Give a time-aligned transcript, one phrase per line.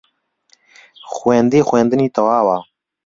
[1.13, 2.57] خوێندی خوێندنی تەواوە